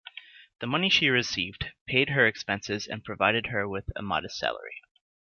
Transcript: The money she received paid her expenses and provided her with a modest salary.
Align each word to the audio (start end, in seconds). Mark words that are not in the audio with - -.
The 0.61 0.65
money 0.65 0.89
she 0.89 1.09
received 1.09 1.63
paid 1.85 2.09
her 2.09 2.25
expenses 2.25 2.87
and 2.87 3.03
provided 3.03 3.45
her 3.51 3.69
with 3.69 3.91
a 3.95 4.01
modest 4.01 4.35
salary. 4.39 4.81